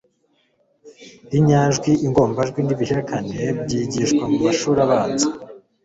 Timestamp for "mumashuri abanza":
4.31-5.27